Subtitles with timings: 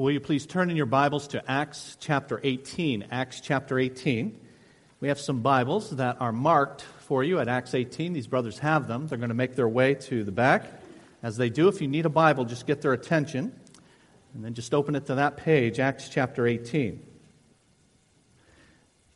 [0.00, 3.08] Will you please turn in your Bibles to Acts chapter 18?
[3.10, 4.34] Acts chapter 18.
[4.98, 8.14] We have some Bibles that are marked for you at Acts 18.
[8.14, 9.08] These brothers have them.
[9.08, 10.64] They're going to make their way to the back.
[11.22, 13.54] As they do, if you need a Bible, just get their attention
[14.32, 17.06] and then just open it to that page, Acts chapter 18.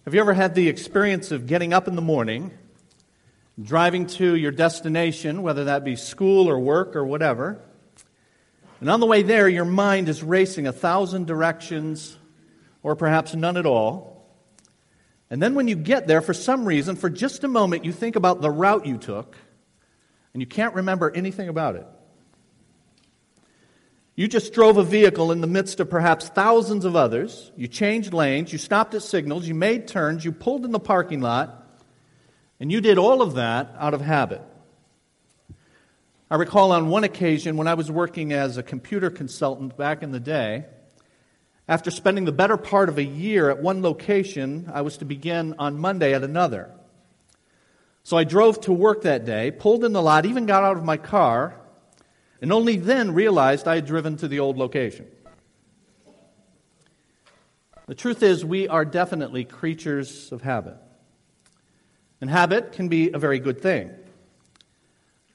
[0.05, 2.51] Have you ever had the experience of getting up in the morning,
[3.59, 7.59] driving to your destination, whether that be school or work or whatever?
[8.85, 12.19] And on the way there, your mind is racing a thousand directions,
[12.82, 14.29] or perhaps none at all.
[15.31, 18.14] And then when you get there, for some reason, for just a moment, you think
[18.14, 19.39] about the route you took,
[20.35, 21.86] and you can't remember anything about it.
[24.17, 27.53] You just drove a vehicle in the midst of perhaps thousands of others.
[27.57, 31.23] You changed lanes, you stopped at signals, you made turns, you pulled in the parking
[31.23, 31.81] lot,
[32.61, 34.42] and you did all of that out of habit.
[36.31, 40.11] I recall on one occasion when I was working as a computer consultant back in
[40.11, 40.65] the day,
[41.69, 45.55] after spending the better part of a year at one location, I was to begin
[45.59, 46.71] on Monday at another.
[48.05, 50.85] So I drove to work that day, pulled in the lot, even got out of
[50.85, 51.61] my car,
[52.41, 55.07] and only then realized I had driven to the old location.
[57.87, 60.77] The truth is, we are definitely creatures of habit.
[62.23, 63.91] And habit can be a very good thing.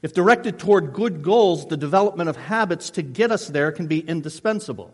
[0.02, 4.00] If directed toward good goals, the development of habits to get us there can be
[4.00, 4.94] indispensable.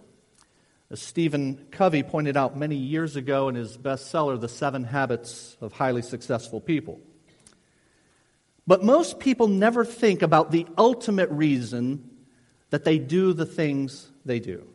[0.89, 5.73] As Stephen Covey pointed out many years ago in his bestseller, The Seven Habits of
[5.73, 6.99] Highly Successful People.
[8.67, 12.09] But most people never think about the ultimate reason
[12.71, 14.67] that they do the things they do.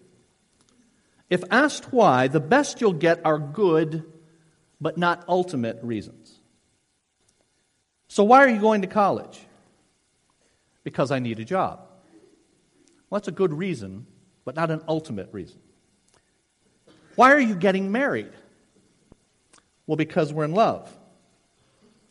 [1.29, 4.05] If asked why, the best you'll get are good,
[4.81, 6.39] but not ultimate reasons.
[8.09, 9.41] So, why are you going to college?
[10.85, 11.81] Because I need a job.
[13.09, 14.07] Well, that's a good reason,
[14.45, 15.59] but not an ultimate reason.
[17.17, 18.33] Why are you getting married?
[19.87, 20.91] Well, because we're in love.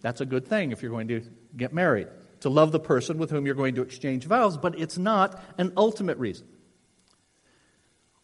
[0.01, 1.23] That's a good thing if you're going to
[1.55, 2.07] get married,
[2.41, 5.73] to love the person with whom you're going to exchange vows, but it's not an
[5.75, 6.47] ultimate reason.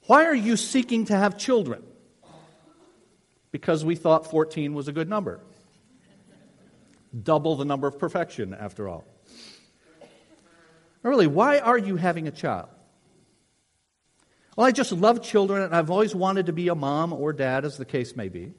[0.07, 1.83] Why are you seeking to have children?
[3.51, 5.39] Because we thought 14 was a good number.
[7.23, 9.05] Double the number of perfection, after all.
[11.09, 12.69] Really, why are you having a child?
[14.57, 17.63] Well, I just love children and I've always wanted to be a mom or dad,
[17.63, 18.53] as the case may be.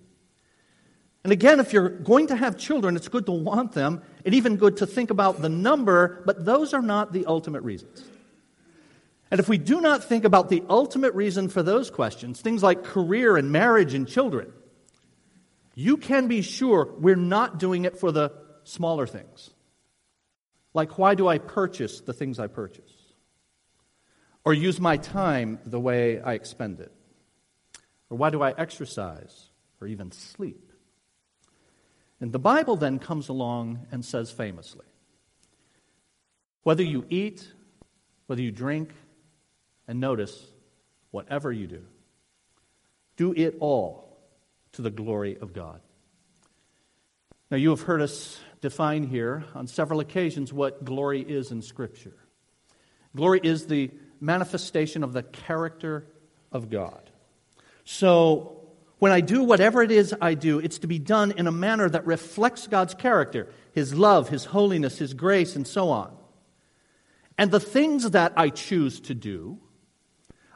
[1.24, 4.56] And again, if you're going to have children, it's good to want them and even
[4.56, 8.04] good to think about the number, but those are not the ultimate reasons.
[9.28, 12.84] And if we do not think about the ultimate reason for those questions, things like
[12.84, 14.52] career and marriage and children,
[15.74, 18.32] you can be sure we're not doing it for the
[18.62, 19.50] smaller things.
[20.76, 22.92] Like, why do I purchase the things I purchase?
[24.44, 26.92] Or use my time the way I expend it?
[28.10, 29.46] Or why do I exercise
[29.80, 30.70] or even sleep?
[32.20, 34.84] And the Bible then comes along and says famously
[36.62, 37.50] whether you eat,
[38.26, 38.92] whether you drink,
[39.88, 40.46] and notice,
[41.10, 41.84] whatever you do,
[43.16, 44.18] do it all
[44.72, 45.80] to the glory of God.
[47.50, 52.16] Now, you have heard us define here on several occasions what glory is in Scripture.
[53.14, 56.04] Glory is the manifestation of the character
[56.50, 57.08] of God.
[57.84, 58.60] So,
[58.98, 61.88] when I do whatever it is I do, it's to be done in a manner
[61.88, 66.12] that reflects God's character, His love, His holiness, His grace, and so on.
[67.38, 69.60] And the things that I choose to do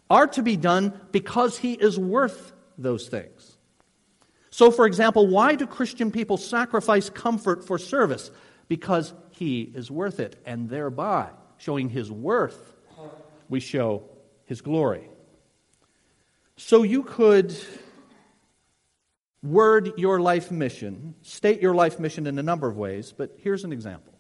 [0.09, 3.50] are to be done because He is worth those things.
[4.50, 8.31] So, for example, why do Christian people sacrifice comfort for service?
[8.69, 12.75] Because he is worth it, and thereby, showing his worth,
[13.49, 14.03] we show
[14.44, 15.09] his glory.
[16.56, 17.56] So, you could
[19.43, 23.65] word your life mission, state your life mission in a number of ways, but here's
[23.65, 24.12] an example.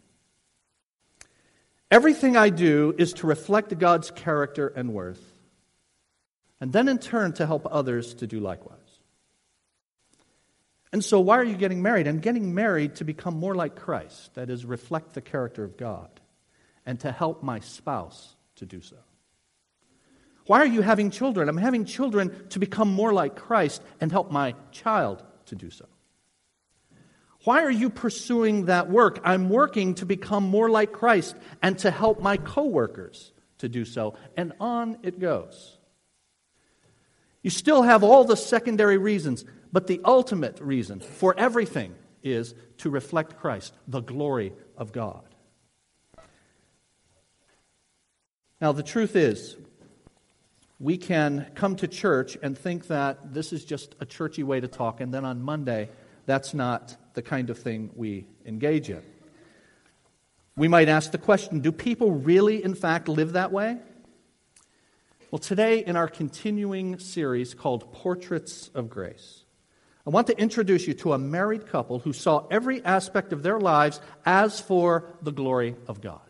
[1.90, 5.34] Everything I do is to reflect God's character and worth,
[6.60, 8.78] and then in turn to help others to do likewise.
[10.92, 12.08] And so, why are you getting married?
[12.08, 16.08] I'm getting married to become more like Christ, that is, reflect the character of God,
[16.84, 18.96] and to help my spouse to do so.
[20.46, 21.48] Why are you having children?
[21.48, 25.86] I'm having children to become more like Christ and help my child to do so.
[27.44, 29.20] Why are you pursuing that work?
[29.24, 34.14] I'm working to become more like Christ and to help my coworkers to do so.
[34.36, 35.78] And on it goes.
[37.42, 39.44] You still have all the secondary reasons.
[39.72, 45.22] But the ultimate reason for everything is to reflect Christ, the glory of God.
[48.60, 49.56] Now, the truth is,
[50.78, 54.68] we can come to church and think that this is just a churchy way to
[54.68, 55.90] talk, and then on Monday,
[56.26, 59.02] that's not the kind of thing we engage in.
[60.56, 63.78] We might ask the question do people really, in fact, live that way?
[65.30, 69.44] Well, today, in our continuing series called Portraits of Grace,
[70.06, 73.60] I want to introduce you to a married couple who saw every aspect of their
[73.60, 76.20] lives as for the glory of God.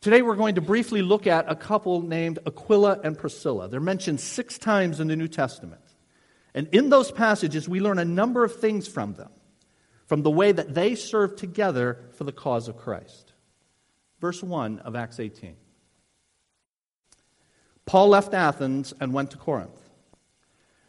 [0.00, 3.68] Today, we're going to briefly look at a couple named Aquila and Priscilla.
[3.68, 5.80] They're mentioned six times in the New Testament.
[6.54, 9.30] And in those passages, we learn a number of things from them,
[10.06, 13.32] from the way that they served together for the cause of Christ.
[14.20, 15.56] Verse 1 of Acts 18.
[17.86, 19.81] Paul left Athens and went to Corinth.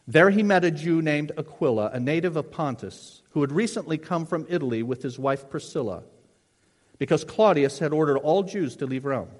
[0.06, 4.26] There he met a Jew named Aquila, a native of Pontus, who had recently come
[4.26, 6.04] from Italy with his wife Priscilla
[6.98, 9.30] because Claudius had ordered all Jews to leave Rome.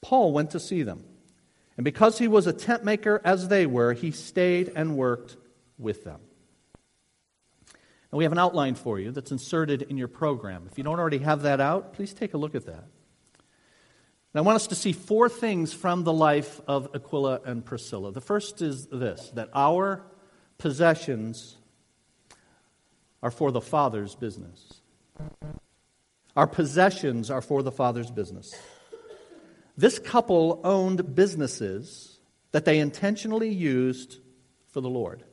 [0.00, 1.04] Paul went to see them,
[1.76, 5.36] and because he was a tent maker as they were, he stayed and worked
[5.78, 6.20] with them.
[8.12, 10.68] Now, we have an outline for you that's inserted in your program.
[10.70, 12.84] If you don't already have that out, please take a look at that.
[14.36, 18.12] And I want us to see four things from the life of Aquila and Priscilla.
[18.12, 20.02] The first is this that our
[20.58, 21.56] possessions
[23.22, 24.82] are for the Father's business.
[26.36, 28.54] Our possessions are for the Father's business.
[29.74, 32.18] This couple owned businesses
[32.52, 34.18] that they intentionally used
[34.68, 35.24] for the Lord.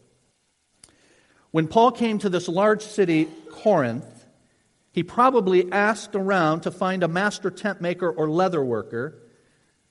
[1.52, 4.06] When Paul came to this large city, Corinth,
[4.94, 9.20] he probably asked around to find a master tent maker or leather worker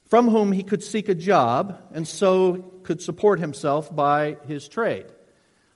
[0.06, 5.06] from whom he could seek a job and so could support himself by his trade.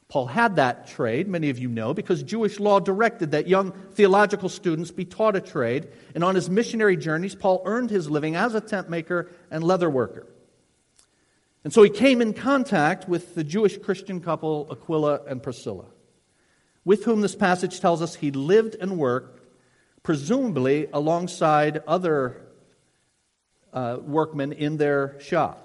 [0.08, 4.48] Paul had that trade, many of you know, because Jewish law directed that young theological
[4.48, 5.88] students be taught a trade.
[6.14, 9.90] And on his missionary journeys, Paul earned his living as a tent maker and leather
[9.90, 10.28] worker.
[11.64, 15.86] And so he came in contact with the Jewish Christian couple, Aquila and Priscilla,
[16.86, 19.40] with whom this passage tells us he lived and worked,
[20.04, 22.40] presumably alongside other
[23.72, 25.62] uh, workmen in their shop.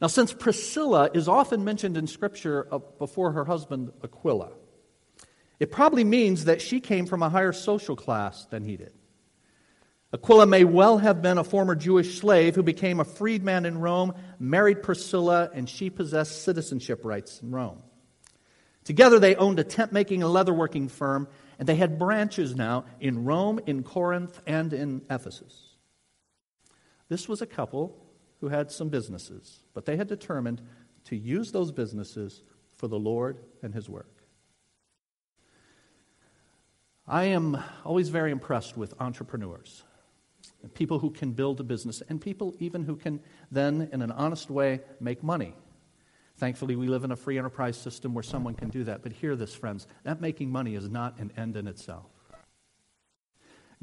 [0.00, 2.66] Now, since Priscilla is often mentioned in Scripture
[2.98, 4.50] before her husband Aquila,
[5.60, 8.94] it probably means that she came from a higher social class than he did.
[10.14, 14.14] Aquila may well have been a former Jewish slave who became a freedman in Rome,
[14.38, 17.82] married Priscilla, and she possessed citizenship rights in Rome.
[18.84, 21.26] Together, they owned a tent making and leatherworking firm,
[21.58, 25.74] and they had branches now in Rome, in Corinth, and in Ephesus.
[27.08, 27.96] This was a couple
[28.40, 30.60] who had some businesses, but they had determined
[31.04, 32.42] to use those businesses
[32.74, 34.10] for the Lord and His work.
[37.06, 39.82] I am always very impressed with entrepreneurs,
[40.74, 43.20] people who can build a business, and people even who can
[43.50, 45.54] then, in an honest way, make money.
[46.36, 49.02] Thankfully, we live in a free enterprise system where someone can do that.
[49.02, 52.06] But hear this, friends that making money is not an end in itself.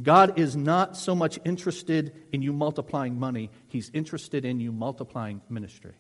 [0.02, 5.42] God is not so much interested in you multiplying money, He's interested in you multiplying
[5.50, 5.94] ministry.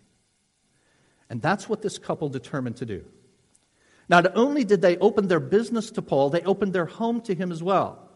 [1.29, 3.05] And that's what this couple determined to do.
[4.09, 7.51] Not only did they open their business to Paul, they opened their home to him
[7.51, 8.09] as well.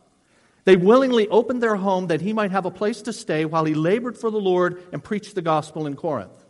[0.66, 3.74] They willingly opened their home that he might have a place to stay while he
[3.74, 6.45] labored for the Lord and preached the gospel in Corinth.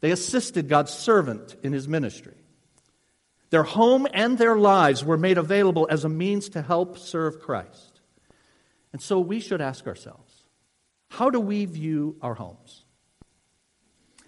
[0.00, 2.36] They assisted God's servant in his ministry.
[3.50, 8.00] Their home and their lives were made available as a means to help serve Christ.
[8.92, 10.32] And so we should ask ourselves
[11.08, 12.84] how do we view our homes?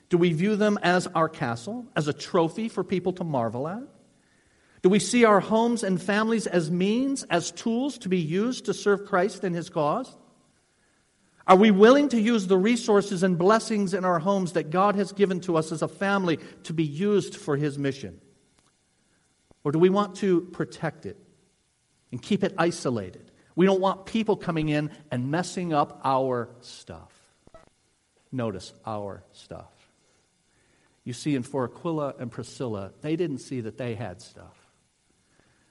[0.09, 3.83] Do we view them as our castle, as a trophy for people to marvel at?
[4.83, 8.75] Do we see our homes and families as means, as tools to be used to
[8.75, 10.17] serve Christ and his cause?
[11.49, 15.13] Are we willing to use the resources and blessings in our homes that God has
[15.13, 18.21] given to us as a family to be used for his mission?
[19.65, 21.17] Or do we want to protect it
[22.13, 23.29] and keep it isolated
[23.59, 27.13] we don't want people coming in and messing up our stuff.
[28.31, 29.73] Notice our stuff.
[31.03, 34.57] You see, in for Aquila and Priscilla, they didn't see that they had stuff.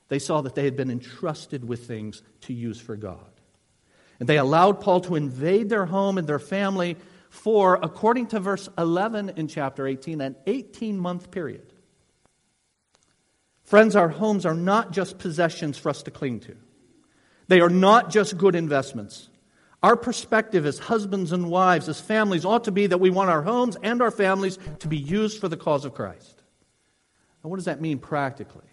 [0.09, 3.36] They saw that they had been entrusted with things to use for God.
[4.19, 6.97] And they allowed Paul to invade their home and their family
[7.29, 11.73] for, according to verse 11 in chapter 18, an 18 month period.
[13.63, 16.55] Friends, our homes are not just possessions for us to cling to.
[17.47, 19.29] They are not just good investments.
[19.83, 23.43] Our perspective as husbands and wives, as families, ought to be that we want our
[23.43, 26.41] homes and our families to be used for the cause of Christ.
[27.43, 28.65] Now, what does that mean practically?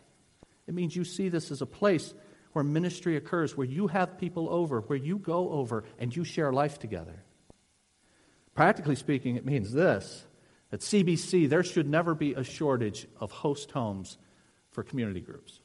[0.66, 2.14] It means you see this as a place
[2.54, 6.52] where ministry occurs, where you have people over, where you go over and you share
[6.52, 7.24] life together.
[8.54, 10.24] Practically speaking, it means this
[10.72, 14.18] at CBC, there should never be a shortage of host homes
[14.70, 15.60] for community groups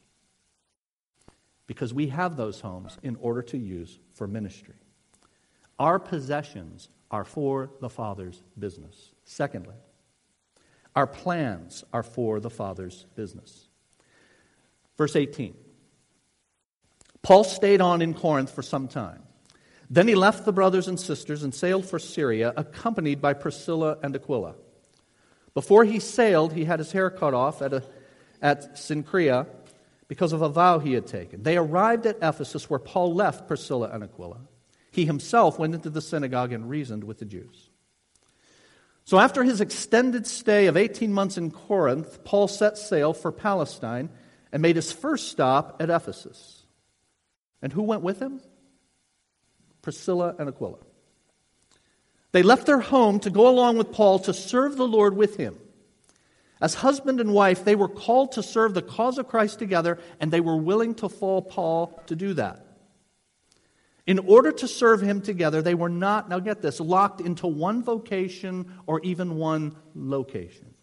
[1.67, 4.75] because we have those homes in order to use for ministry.
[5.77, 9.13] Our possessions are for the Father's business.
[9.23, 9.75] Secondly,
[10.95, 13.67] our plans are for the Father's business.
[14.97, 15.53] Verse 18
[17.21, 19.23] Paul stayed on in Corinth for some time.
[19.89, 24.15] Then he left the brothers and sisters and sailed for Syria, accompanied by Priscilla and
[24.15, 24.55] Aquila.
[25.53, 27.83] Before he sailed, he had his hair cut off at, a,
[28.41, 28.79] at
[30.07, 31.43] because of a vow he had taken.
[31.43, 34.41] They arrived at Ephesus, where Paul left Priscilla and Aquila.
[34.91, 37.69] He himself went into the synagogue and reasoned with the Jews.
[39.05, 44.09] So, after his extended stay of 18 months in Corinth, Paul set sail for Palestine
[44.51, 46.58] and made his first stop at Ephesus.
[47.61, 48.41] And who went with him?
[49.81, 50.77] Priscilla and Aquila.
[52.31, 55.57] They left their home to go along with Paul to serve the Lord with him.
[56.61, 60.31] As husband and wife, they were called to serve the cause of Christ together, and
[60.31, 62.65] they were willing to follow Paul to do that.
[64.05, 67.83] In order to serve him together, they were not, now get this, locked into one
[67.83, 70.73] vocation or even one location.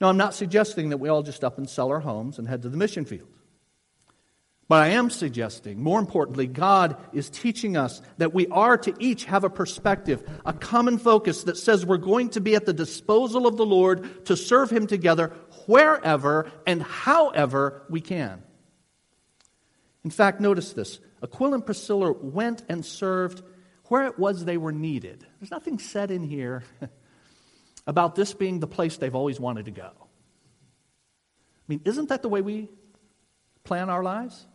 [0.00, 2.62] Now, I'm not suggesting that we all just up and sell our homes and head
[2.62, 3.28] to the mission field.
[4.68, 9.24] But I am suggesting, more importantly, God is teaching us that we are to each
[9.24, 13.46] have a perspective, a common focus that says we're going to be at the disposal
[13.46, 15.32] of the Lord to serve Him together
[15.64, 18.42] wherever and however we can.
[20.04, 23.42] In fact, notice this Aquila and Priscilla went and served
[23.86, 25.26] where it was they were needed.
[25.40, 26.62] There's nothing said in here
[27.86, 29.90] about this being the place they've always wanted to go.
[29.90, 32.68] I mean, isn't that the way we
[33.64, 34.46] plan our lives?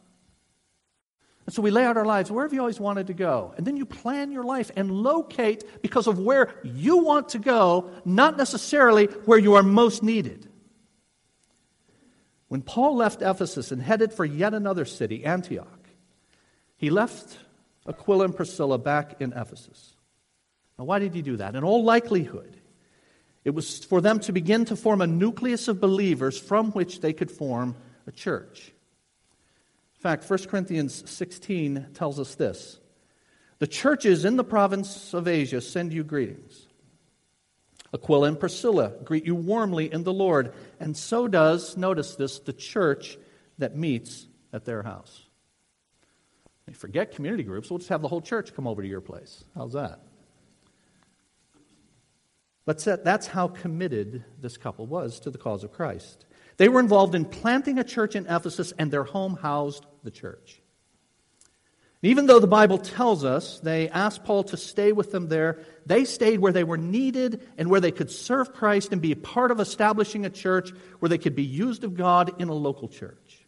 [1.45, 3.53] And so we lay out our lives wherever you always wanted to go.
[3.57, 7.91] And then you plan your life and locate because of where you want to go,
[8.05, 10.47] not necessarily where you are most needed.
[12.47, 15.89] When Paul left Ephesus and headed for yet another city, Antioch,
[16.77, 17.37] he left
[17.87, 19.95] Aquila and Priscilla back in Ephesus.
[20.77, 21.55] Now, why did he do that?
[21.55, 22.55] In all likelihood,
[23.43, 27.11] it was for them to begin to form a nucleus of believers from which they
[27.11, 27.75] could form
[28.07, 28.72] a church
[30.03, 32.79] fact, 1 Corinthians 16 tells us this
[33.59, 36.67] The churches in the province of Asia send you greetings.
[37.93, 42.51] Aquila and Priscilla greet you warmly in the Lord, and so does, notice this, the
[42.51, 43.17] church
[43.59, 45.27] that meets at their house.
[46.67, 49.45] You forget community groups, we'll just have the whole church come over to your place.
[49.55, 50.01] How's that?
[52.65, 56.25] But that's how committed this couple was to the cause of Christ.
[56.57, 60.61] They were involved in planting a church in Ephesus, and their home housed the church.
[62.05, 66.03] Even though the Bible tells us they asked Paul to stay with them there, they
[66.03, 69.51] stayed where they were needed and where they could serve Christ and be a part
[69.51, 73.47] of establishing a church where they could be used of God in a local church.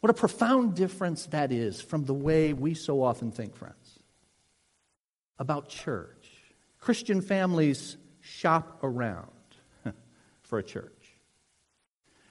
[0.00, 3.98] What a profound difference that is from the way we so often think, friends,
[5.36, 6.28] about church.
[6.78, 9.26] Christian families shop around
[10.42, 10.97] for a church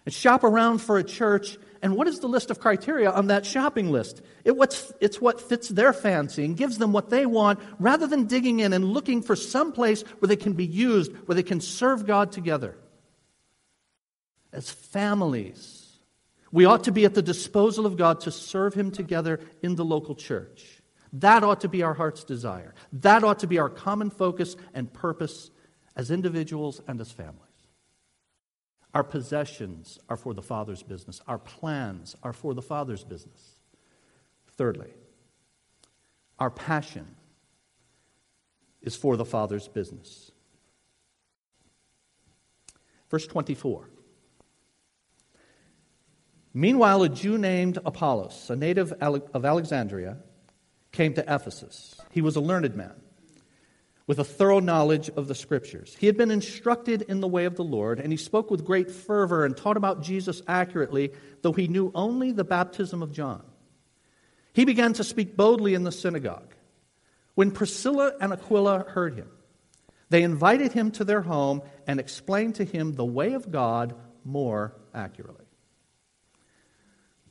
[0.07, 1.57] and shop around for a church.
[1.81, 4.21] And what is the list of criteria on that shopping list?
[4.45, 8.23] It what's, it's what fits their fancy and gives them what they want rather than
[8.23, 11.59] digging in and looking for some place where they can be used, where they can
[11.59, 12.77] serve God together.
[14.53, 15.99] As families,
[16.53, 19.83] we ought to be at the disposal of God to serve Him together in the
[19.83, 20.81] local church.
[21.11, 22.75] That ought to be our heart's desire.
[22.93, 25.51] That ought to be our common focus and purpose
[25.97, 27.46] as individuals and as families.
[28.97, 31.21] Our possessions are for the Father's business.
[31.27, 33.59] Our plans are for the Father's business.
[34.53, 34.89] Thirdly,
[36.39, 37.05] our passion
[38.81, 40.31] is for the Father's business.
[43.11, 43.87] Verse 24.
[46.55, 50.17] Meanwhile, a Jew named Apollos, a native of Alexandria,
[50.91, 52.01] came to Ephesus.
[52.09, 52.95] He was a learned man
[54.07, 55.95] with a thorough knowledge of the Scriptures.
[55.99, 58.89] He had been instructed in the way of the Lord, and he spoke with great
[58.89, 61.11] fervor and taught about Jesus accurately,
[61.41, 63.43] though he knew only the baptism of John.
[64.53, 66.55] He began to speak boldly in the synagogue.
[67.35, 69.29] When Priscilla and Aquila heard him,
[70.09, 74.73] they invited him to their home and explained to him the way of God more
[74.93, 75.45] accurately.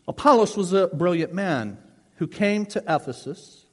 [0.06, 1.78] Apollos was a brilliant man
[2.16, 3.65] who came to Ephesus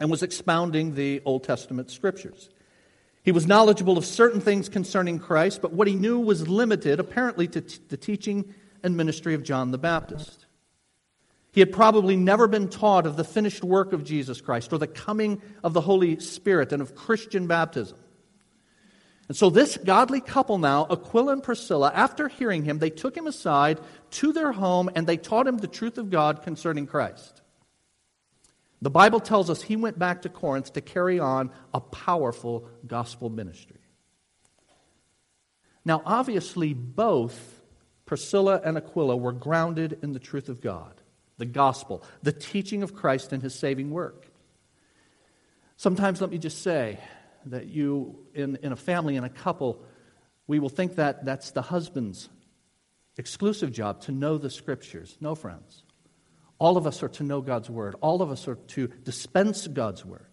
[0.00, 2.48] and was expounding the Old Testament scriptures.
[3.22, 7.46] He was knowledgeable of certain things concerning Christ, but what he knew was limited, apparently,
[7.48, 10.46] to t- the teaching and ministry of John the Baptist.
[11.52, 14.86] He had probably never been taught of the finished work of Jesus Christ or the
[14.86, 17.98] coming of the Holy Spirit and of Christian baptism.
[19.28, 23.26] And so, this godly couple now, Aquila and Priscilla, after hearing him, they took him
[23.26, 23.80] aside
[24.12, 27.39] to their home and they taught him the truth of God concerning Christ.
[28.82, 33.28] The Bible tells us he went back to Corinth to carry on a powerful gospel
[33.28, 33.80] ministry.
[35.84, 37.62] Now, obviously, both
[38.06, 40.94] Priscilla and Aquila were grounded in the truth of God
[41.38, 44.26] the gospel, the teaching of Christ and his saving work.
[45.78, 46.98] Sometimes, let me just say
[47.46, 49.82] that you, in, in a family, in a couple,
[50.46, 52.28] we will think that that's the husband's
[53.16, 55.16] exclusive job to know the scriptures.
[55.18, 55.82] No, friends.
[56.60, 60.04] All of us are to know God's word, all of us are to dispense God's
[60.04, 60.28] word.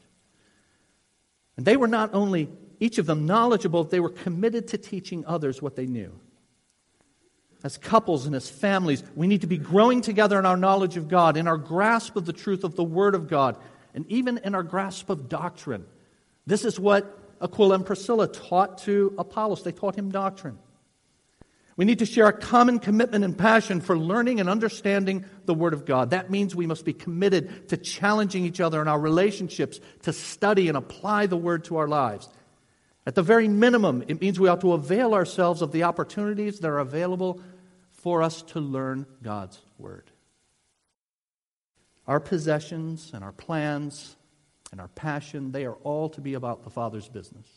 [1.57, 5.59] And they were not only, each of them, knowledgeable, they were committed to teaching others
[5.59, 6.13] what they knew
[7.63, 11.07] as couples and as families, we need to be growing together in our knowledge of
[11.07, 13.57] God, in our grasp of the truth of the Word of God,
[13.93, 15.85] and even in our grasp of doctrine.
[16.45, 19.63] This is what Aquila and Priscilla taught to Apollos.
[19.63, 20.59] They taught him doctrine.
[21.77, 25.73] We need to share a common commitment and passion for learning and understanding the Word
[25.73, 26.09] of God.
[26.09, 30.69] That means we must be committed to challenging each other in our relationships, to study
[30.69, 32.27] and apply the Word to our lives.
[33.05, 36.67] At the very minimum, it means we ought to avail ourselves of the opportunities that
[36.67, 37.41] are available
[37.91, 40.09] for us to learn God's Word.
[42.07, 44.15] Our possessions and our plans
[44.71, 47.47] and our passion, they are all to be about the Father's business.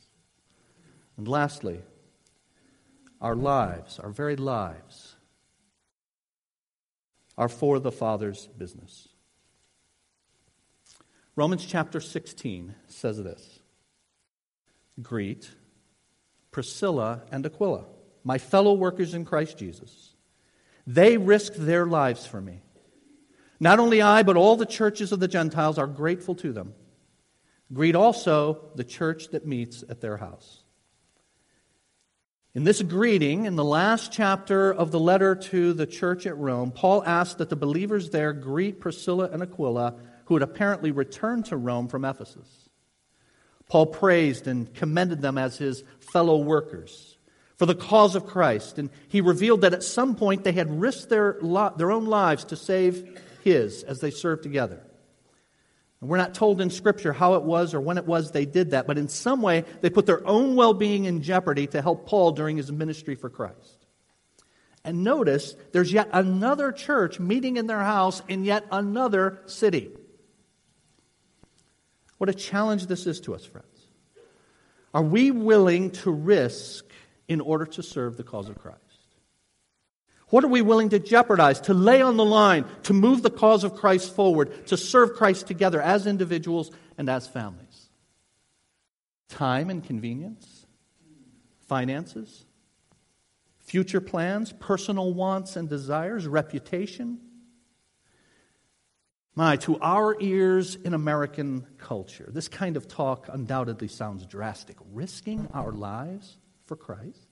[1.16, 1.80] And lastly,
[3.20, 5.16] our lives, our very lives,
[7.36, 9.08] are for the Father's business.
[11.36, 13.60] Romans chapter 16 says this
[15.00, 15.50] greet
[16.50, 17.84] Priscilla and Aquila,
[18.24, 20.14] my fellow workers in Christ Jesus.
[20.86, 22.62] They risked their lives for me.
[23.60, 26.74] Not only I, but all the churches of the Gentiles are grateful to them.
[27.72, 30.59] Greet also the church that meets at their house.
[32.52, 36.72] In this greeting, in the last chapter of the letter to the church at Rome,
[36.72, 39.94] Paul asked that the believers there greet Priscilla and Aquila,
[40.24, 42.68] who had apparently returned to Rome from Ephesus.
[43.68, 47.16] Paul praised and commended them as his fellow workers
[47.56, 48.80] for the cause of Christ.
[48.80, 51.38] And he revealed that at some point they had risked their,
[51.76, 54.82] their own lives to save his as they served together.
[56.00, 58.70] And we're not told in Scripture how it was or when it was they did
[58.70, 62.06] that, but in some way they put their own well being in jeopardy to help
[62.06, 63.86] Paul during his ministry for Christ.
[64.84, 69.90] And notice there's yet another church meeting in their house in yet another city.
[72.16, 73.66] What a challenge this is to us, friends.
[74.92, 76.84] Are we willing to risk
[77.28, 78.89] in order to serve the cause of Christ?
[80.30, 83.64] What are we willing to jeopardize, to lay on the line, to move the cause
[83.64, 87.90] of Christ forward, to serve Christ together as individuals and as families?
[89.28, 90.66] Time and convenience?
[91.66, 92.44] Finances?
[93.58, 94.52] Future plans?
[94.52, 96.26] Personal wants and desires?
[96.26, 97.20] Reputation?
[99.34, 105.48] My, to our ears in American culture, this kind of talk undoubtedly sounds drastic, risking
[105.54, 107.29] our lives for Christ.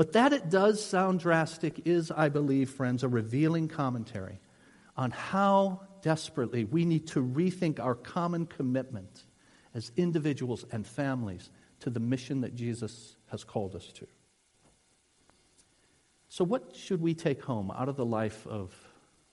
[0.00, 4.40] But that it does sound drastic is, I believe, friends, a revealing commentary
[4.96, 9.24] on how desperately we need to rethink our common commitment
[9.74, 14.06] as individuals and families to the mission that Jesus has called us to.
[16.30, 18.74] So, what should we take home out of the life of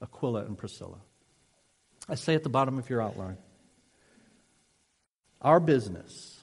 [0.02, 0.98] Aquila and Priscilla?
[2.10, 3.38] I say at the bottom of your outline
[5.40, 6.42] our business,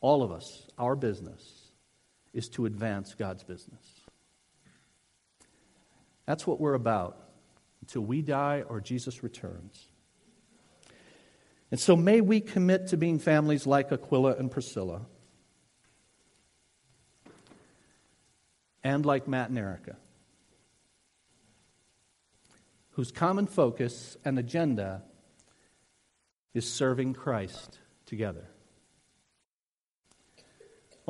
[0.00, 1.59] all of us, our business,
[2.32, 3.82] is to advance God's business.
[6.26, 7.16] That's what we're about
[7.80, 9.86] until we die or Jesus returns.
[11.70, 15.02] And so may we commit to being families like Aquila and Priscilla
[18.82, 19.96] and like Matt and Erica
[23.00, 25.02] whose common focus and agenda
[26.52, 28.46] is serving Christ together.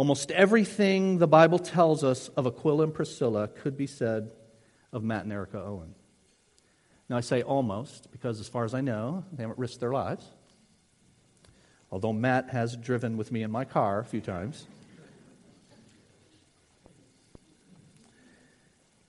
[0.01, 4.33] Almost everything the Bible tells us of Aquila and Priscilla could be said
[4.95, 5.95] of Matt and Erica Owen.
[7.11, 10.25] Now, I say almost because, as far as I know, they haven't risked their lives.
[11.91, 14.67] Although Matt has driven with me in my car a few times.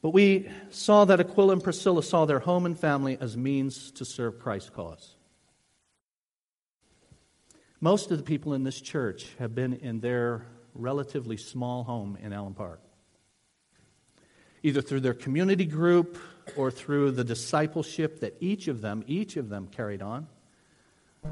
[0.02, 4.04] But we saw that Aquila and Priscilla saw their home and family as means to
[4.04, 5.16] serve Christ's cause.
[7.80, 12.34] Most of the people in this church have been in their relatively small home in
[12.34, 12.82] Allen Park.
[14.64, 16.20] either through their community group
[16.56, 20.28] or through the discipleship that each of them, each of them carried on,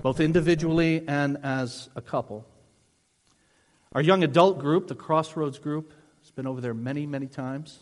[0.02, 2.44] both individually and as a couple.
[3.94, 7.80] Our young adult group, the Crossroads group, has been over there many, many times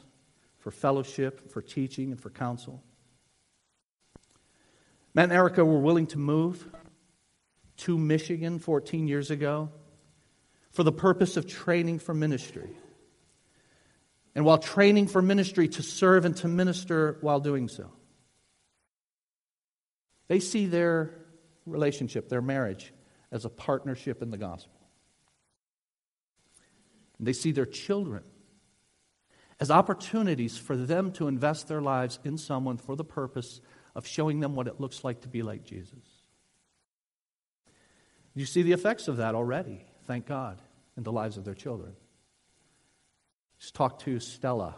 [0.57, 2.83] for fellowship, for teaching, and for counsel.
[5.13, 6.67] Matt and Erica were willing to move
[7.77, 9.69] to Michigan 14 years ago
[10.77, 12.69] for the purpose of training for ministry.
[14.35, 17.91] And while training for ministry, to serve and to minister while doing so.
[20.27, 21.15] They see their
[21.65, 22.93] relationship, their marriage,
[23.31, 24.79] as a partnership in the gospel.
[27.17, 28.21] And they see their children
[29.59, 33.61] as opportunities for them to invest their lives in someone for the purpose
[33.95, 36.21] of showing them what it looks like to be like Jesus.
[38.35, 40.61] You see the effects of that already, thank God,
[40.97, 41.93] in the lives of their children.
[43.59, 44.75] Just talk to Stella,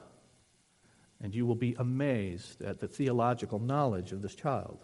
[1.22, 4.80] and you will be amazed at the theological knowledge of this child.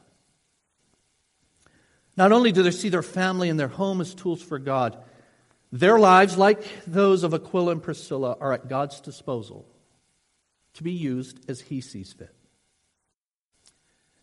[2.17, 4.98] Not only do they see their family and their home as tools for God,
[5.71, 9.67] their lives, like those of Aquila and Priscilla, are at God's disposal
[10.76, 12.34] to be used as He sees fit.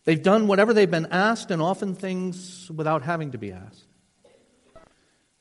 [0.05, 3.85] They've done whatever they've been asked, and often things without having to be asked.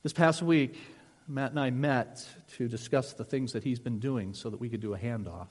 [0.02, 0.78] This past week,
[1.28, 4.68] Matt and I met to discuss the things that he's been doing so that we
[4.68, 5.48] could do a handoff.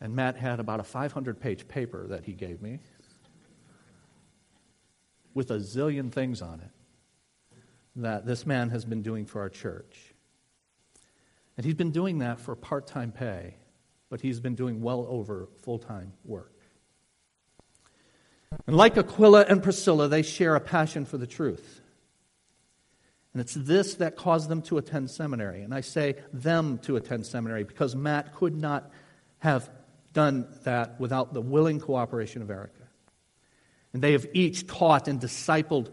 [0.00, 2.80] And Matt had about a 500 page paper that he gave me
[5.34, 6.70] with a zillion things on it
[7.96, 10.14] that this man has been doing for our church.
[11.56, 13.56] And he's been doing that for part time pay,
[14.08, 16.52] but he's been doing well over full time work.
[18.66, 21.80] And like Aquila and Priscilla, they share a passion for the truth.
[23.38, 25.62] And it's this that caused them to attend seminary.
[25.62, 28.90] And I say them to attend seminary because Matt could not
[29.38, 29.70] have
[30.12, 32.82] done that without the willing cooperation of Erica.
[33.92, 35.92] And they have each taught and discipled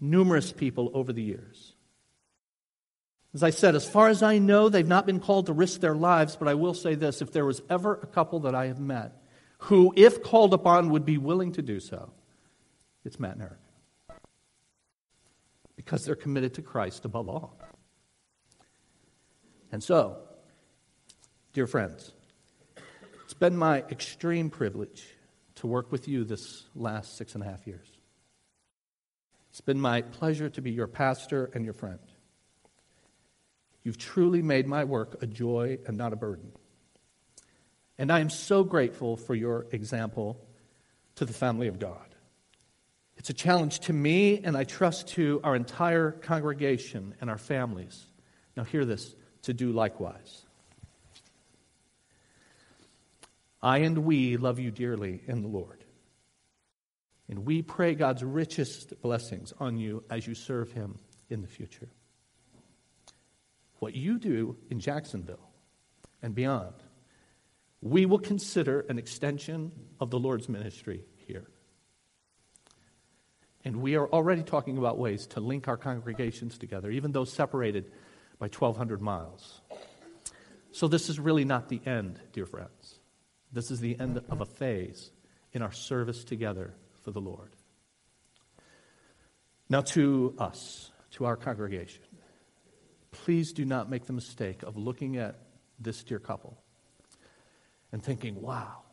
[0.00, 1.74] numerous people over the years.
[3.34, 5.94] As I said, as far as I know, they've not been called to risk their
[5.94, 8.80] lives, but I will say this if there was ever a couple that I have
[8.80, 9.20] met
[9.58, 12.10] who, if called upon, would be willing to do so,
[13.04, 13.65] it's Matt and Eric
[15.86, 17.56] because they're committed to Christ above all.
[19.70, 20.18] And so,
[21.52, 22.12] dear friends,
[23.22, 25.06] it's been my extreme privilege
[25.56, 27.86] to work with you this last six and a half years.
[29.50, 32.00] It's been my pleasure to be your pastor and your friend.
[33.84, 36.50] You've truly made my work a joy and not a burden.
[37.96, 40.44] And I am so grateful for your example
[41.14, 42.15] to the family of God.
[43.26, 48.06] It's a challenge to me, and I trust to our entire congregation and our families.
[48.56, 50.44] Now, hear this to do likewise.
[53.60, 55.82] I and we love you dearly in the Lord.
[57.28, 60.96] And we pray God's richest blessings on you as you serve Him
[61.28, 61.88] in the future.
[63.80, 65.50] What you do in Jacksonville
[66.22, 66.74] and beyond,
[67.82, 71.48] we will consider an extension of the Lord's ministry here.
[73.66, 77.90] And we are already talking about ways to link our congregations together, even though separated
[78.38, 79.60] by 1,200 miles.
[80.70, 83.00] So, this is really not the end, dear friends.
[83.52, 85.10] This is the end of a phase
[85.52, 87.56] in our service together for the Lord.
[89.68, 92.04] Now, to us, to our congregation,
[93.10, 95.40] please do not make the mistake of looking at
[95.80, 96.56] this dear couple
[97.90, 98.84] and thinking, wow,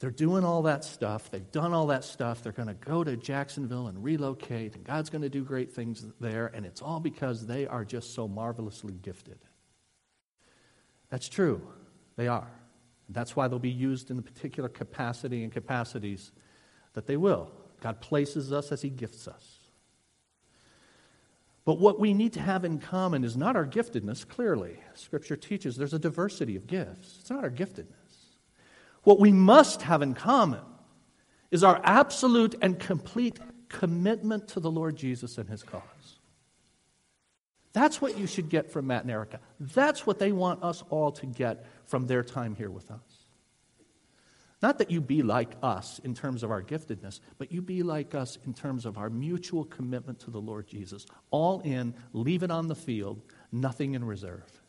[0.00, 1.30] they're doing all that stuff.
[1.30, 2.42] They've done all that stuff.
[2.42, 6.04] They're going to go to Jacksonville and relocate, and God's going to do great things
[6.20, 9.38] there, and it's all because they are just so marvelously gifted.
[11.10, 11.62] That's true.
[12.16, 12.50] They are.
[13.08, 16.32] That's why they'll be used in the particular capacity and capacities
[16.94, 17.52] that they will.
[17.80, 19.58] God places us as He gifts us.
[21.64, 24.78] But what we need to have in common is not our giftedness, clearly.
[24.94, 27.18] Scripture teaches there's a diversity of gifts.
[27.20, 28.03] It's not our giftedness.
[29.04, 30.62] What we must have in common
[31.50, 33.38] is our absolute and complete
[33.68, 35.82] commitment to the Lord Jesus and his cause.
[37.72, 39.40] That's what you should get from Matt and Erica.
[39.60, 43.00] That's what they want us all to get from their time here with us.
[44.62, 48.14] Not that you be like us in terms of our giftedness, but you be like
[48.14, 51.04] us in terms of our mutual commitment to the Lord Jesus.
[51.30, 53.20] All in, leave it on the field,
[53.52, 54.62] nothing in reserve.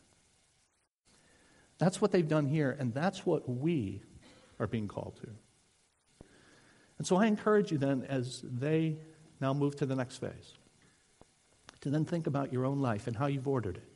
[1.78, 4.02] That's what they've done here, and that's what we
[4.58, 5.28] are being called to.
[6.98, 8.96] And so I encourage you then, as they
[9.40, 10.54] now move to the next phase,
[11.82, 13.88] to then think about your own life and how you've ordered it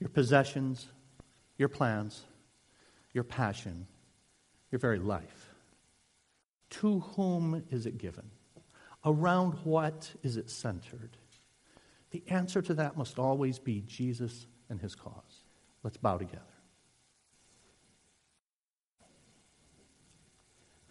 [0.00, 0.88] your possessions,
[1.56, 2.24] your plans,
[3.12, 3.86] your passion,
[4.70, 5.54] your very life.
[6.70, 8.28] To whom is it given?
[9.04, 11.16] Around what is it centered?
[12.10, 15.44] The answer to that must always be Jesus and his cause.
[15.84, 16.42] Let's bow together.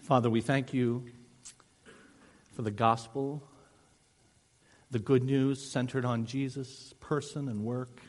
[0.03, 1.05] Father, we thank you
[2.51, 3.41] for the gospel,
[4.91, 8.01] the good news centered on Jesus' person and work.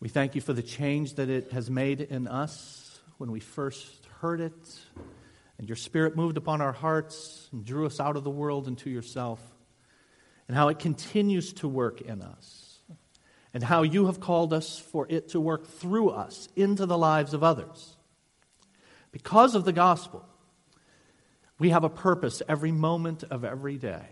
[0.00, 4.06] We thank you for the change that it has made in us when we first
[4.20, 4.80] heard it,
[5.58, 8.88] and your Spirit moved upon our hearts and drew us out of the world into
[8.88, 9.42] yourself,
[10.48, 12.78] and how it continues to work in us,
[13.52, 17.34] and how you have called us for it to work through us into the lives
[17.34, 17.98] of others.
[19.12, 20.26] Because of the gospel,
[21.58, 24.06] we have a purpose every moment of every day.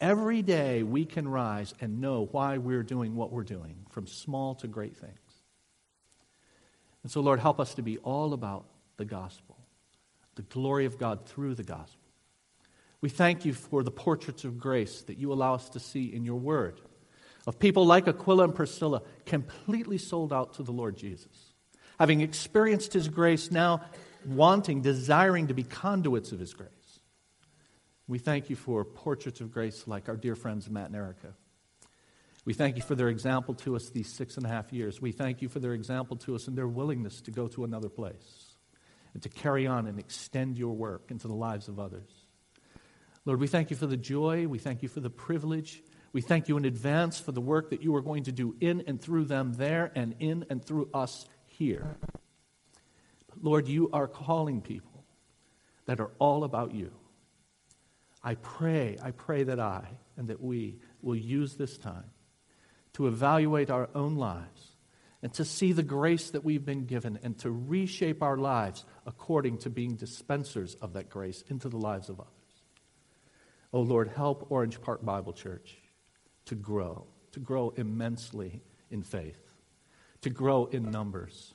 [0.00, 4.56] Every day we can rise and know why we're doing what we're doing, from small
[4.56, 5.14] to great things.
[7.02, 8.64] And so, Lord, help us to be all about
[8.96, 9.56] the gospel,
[10.34, 12.00] the glory of God through the gospel.
[13.00, 16.24] We thank you for the portraits of grace that you allow us to see in
[16.24, 16.80] your word
[17.46, 21.52] of people like Aquila and Priscilla completely sold out to the Lord Jesus.
[21.98, 23.82] Having experienced his grace, now
[24.26, 26.70] wanting, desiring to be conduits of His grace.
[28.06, 31.34] We thank you for portraits of grace like our dear friends Matt and Erica.
[32.44, 35.00] We thank you for their example to us these six and a half years.
[35.00, 37.88] We thank you for their example to us and their willingness to go to another
[37.88, 38.56] place
[39.14, 42.10] and to carry on and extend your work into the lives of others.
[43.24, 44.46] Lord, we thank you for the joy.
[44.46, 45.82] We thank you for the privilege.
[46.12, 48.82] We thank you in advance for the work that you are going to do in
[48.86, 51.96] and through them there and in and through us here.
[53.44, 55.04] Lord, you are calling people
[55.84, 56.90] that are all about you.
[58.22, 62.10] I pray, I pray that I and that we will use this time
[62.94, 64.76] to evaluate our own lives
[65.22, 69.58] and to see the grace that we've been given and to reshape our lives according
[69.58, 72.30] to being dispensers of that grace into the lives of others.
[73.74, 75.76] Oh Lord, help Orange Park Bible Church
[76.46, 79.52] to grow, to grow immensely in faith,
[80.22, 81.53] to grow in numbers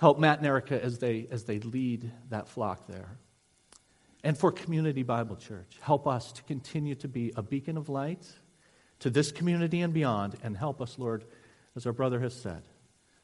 [0.00, 3.18] Help Matt and Erica as they, as they lead that flock there.
[4.24, 8.26] And for Community Bible Church, help us to continue to be a beacon of light
[9.00, 10.36] to this community and beyond.
[10.42, 11.24] And help us, Lord,
[11.76, 12.62] as our brother has said,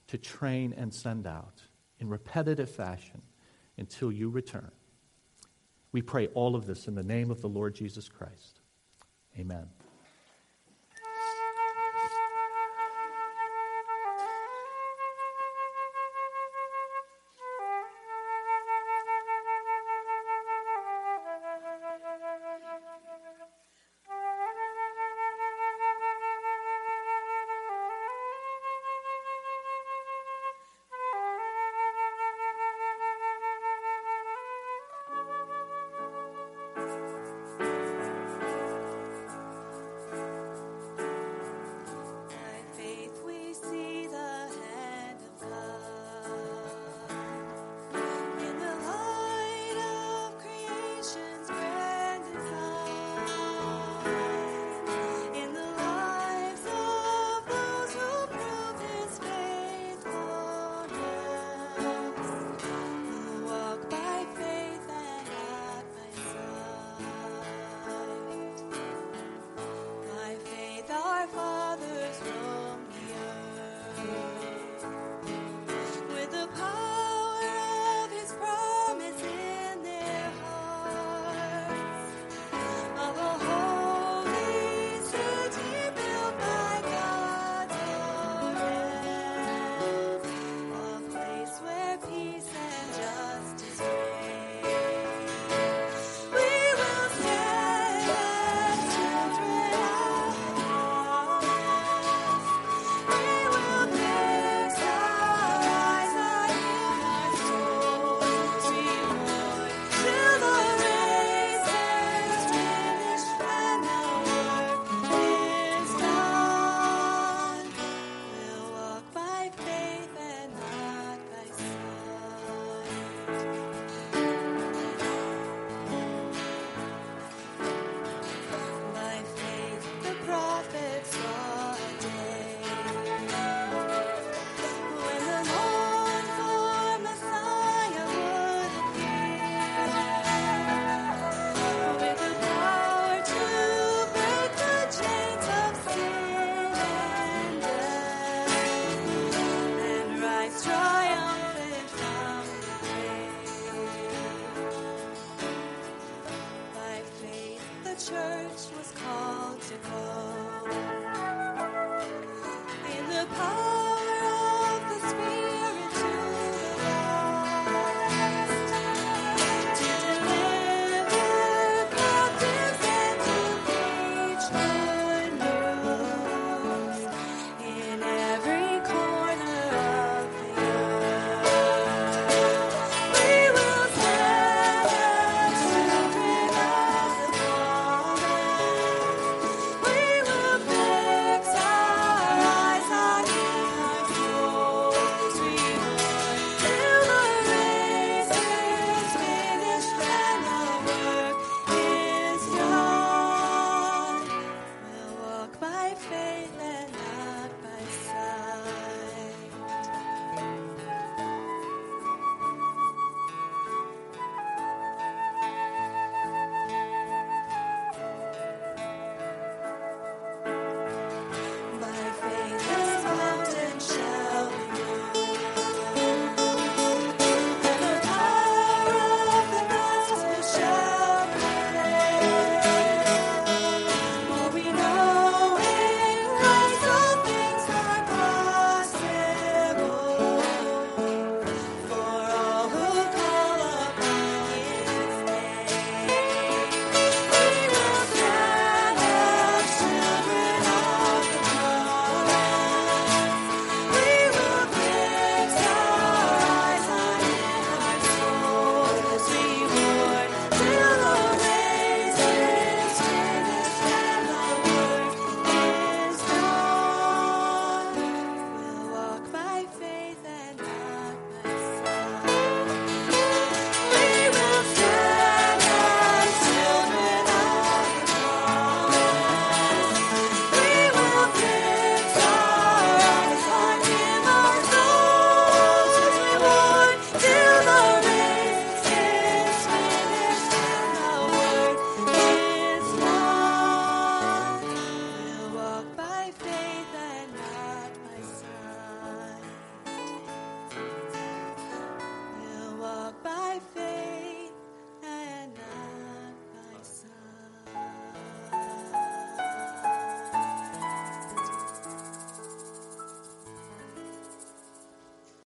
[0.09, 1.63] to train and send out
[1.99, 3.23] in repetitive fashion
[3.79, 4.71] until you return.
[5.93, 8.61] We pray all of this in the name of the Lord Jesus Christ.
[9.39, 9.69] Amen.